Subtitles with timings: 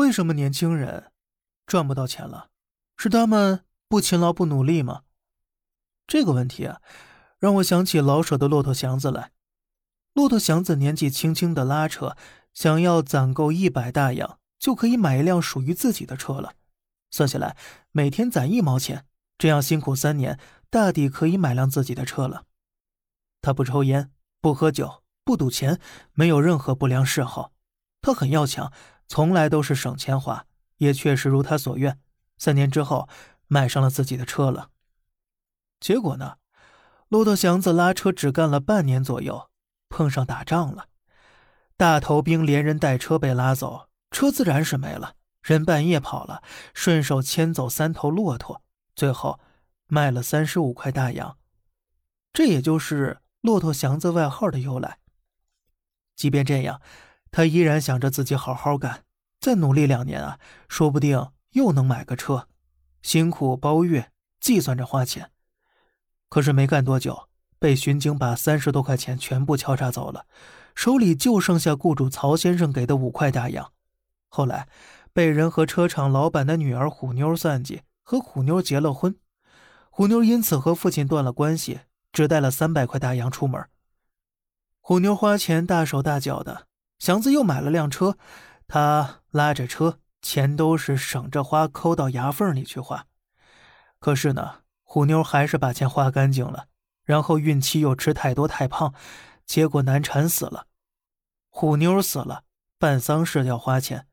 [0.00, 1.12] 为什么年轻人
[1.66, 2.48] 赚不到钱了？
[2.96, 5.02] 是他们不勤劳不努力吗？
[6.06, 6.80] 这个问题啊，
[7.38, 9.32] 让我想起老舍的《骆驼祥子》来。
[10.14, 12.16] 骆驼祥子年纪轻轻的拉车，
[12.54, 16.54] 想要攒够一百大洋，就可以买一辆属于自己的车了。
[17.10, 17.54] 算下来，
[17.92, 19.04] 每天攒一毛钱，
[19.36, 20.40] 这样辛苦三年，
[20.70, 22.46] 大抵可以买辆自己的车了。
[23.42, 24.10] 他不抽烟，
[24.40, 25.78] 不喝酒，不赌钱，
[26.14, 27.52] 没有任何不良嗜好。
[28.00, 28.72] 他很要强，
[29.10, 30.46] 从来都是省钱花，
[30.76, 31.98] 也确实如他所愿，
[32.38, 33.08] 三年之后
[33.48, 34.70] 买上了自己的车了。
[35.80, 36.36] 结果呢，
[37.08, 39.50] 骆驼祥子拉车只干了半年左右。
[39.88, 40.86] 碰上打仗了，
[41.76, 45.16] 大头兵连人带车被拉走，车自然是没了。
[45.42, 48.62] 人半夜跑了，顺手牵走三头骆驼，
[48.94, 49.40] 最后
[49.88, 51.36] 卖了三十五块大洋。
[52.32, 55.00] 这也就是骆驼祥子外号的由来。
[56.14, 56.80] 即便这样，
[57.30, 59.04] 他依然想着自己好好干，
[59.40, 62.48] 再努力两年啊，说不定又能买个车。
[63.02, 65.30] 辛苦包月，计算着花钱。
[66.28, 67.30] 可是没干多久。
[67.62, 70.24] 被巡警把三十多块钱全部敲诈走了，
[70.74, 73.70] 手里就剩下雇主曹先生给的五块大洋。
[74.28, 74.66] 后来，
[75.12, 79.14] 被人和车厂老板的女儿虎妞算计，和虎妞结了婚。
[79.90, 81.80] 虎妞因此和父亲断了关系，
[82.14, 83.62] 只带了三百块大洋出门。
[84.80, 86.66] 虎妞花钱大手大脚的，
[87.00, 88.16] 祥子又买了辆车，
[88.68, 93.06] 他拉着车，钱都是省着花，抠到牙缝里去花。
[93.98, 96.66] 可是呢，虎妞还是把钱花干净了。
[97.02, 98.94] 然后孕期又吃太多太胖，
[99.44, 100.66] 结果难产死了。
[101.48, 102.44] 虎妞死了，
[102.78, 104.06] 办丧事要花钱，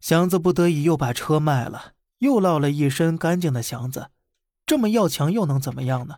[0.00, 4.10] 祥子不得已又把车卖了，又落了一身干净的祥子。
[4.66, 6.16] 这么要强又能怎么样呢？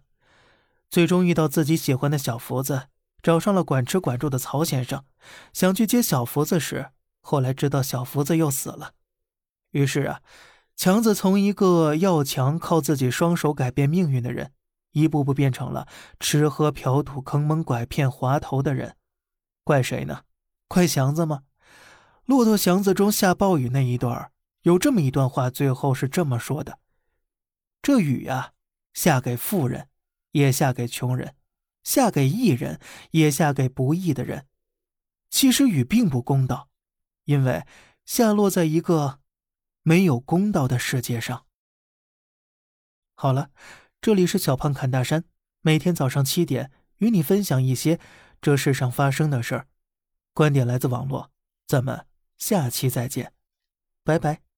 [0.88, 2.84] 最终遇到自己喜欢的小福子，
[3.22, 5.04] 找上了管吃管住的曹先生，
[5.52, 8.94] 想去接小福子时，后来知道小福子又死了。
[9.70, 10.20] 于是啊，
[10.76, 14.52] 强子从一个要强靠自己双手改变命运的人。
[14.94, 15.88] 一步步变成了
[16.20, 18.94] 吃喝嫖赌、坑蒙拐骗、滑头的人，
[19.64, 20.24] 怪谁呢？
[20.68, 21.44] 怪祥子吗？
[22.26, 26.78] 骆驼祥子中下暴雨那一段有这么一段话，最后是这么说的
[27.80, 28.52] ：“这雨呀，
[28.92, 29.88] 下给富人，
[30.32, 31.30] 也下给穷人；
[31.82, 32.80] 下给义人，
[33.12, 34.46] 也下给不义的人。
[35.30, 36.68] 其实雨并不公道，
[37.24, 37.64] 因为
[38.04, 39.20] 下落在一个
[39.82, 41.46] 没有公道的世界上。”
[43.14, 43.50] 好了。
[44.04, 45.22] 这里是小胖侃大山，
[45.60, 48.00] 每天早上七点与你分享一些
[48.40, 49.68] 这世上发生的事儿，
[50.34, 51.30] 观点来自网络，
[51.68, 52.04] 咱们
[52.36, 53.32] 下期再见，
[54.02, 54.51] 拜拜。